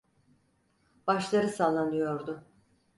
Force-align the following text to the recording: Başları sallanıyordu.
Başları 1.07 1.47
sallanıyordu. 1.49 2.43